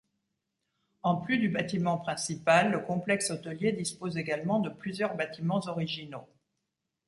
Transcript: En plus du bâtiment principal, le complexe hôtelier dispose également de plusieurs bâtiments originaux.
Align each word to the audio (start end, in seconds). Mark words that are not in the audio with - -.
En 1.03 1.17
plus 1.17 1.37
du 1.37 1.47
bâtiment 1.47 1.99
principal, 1.99 2.71
le 2.71 2.79
complexe 2.79 3.29
hôtelier 3.29 3.71
dispose 3.71 4.17
également 4.17 4.59
de 4.59 4.69
plusieurs 4.71 5.15
bâtiments 5.15 5.61
originaux. 5.67 6.25